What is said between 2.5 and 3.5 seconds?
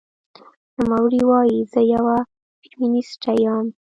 فېمینیسټه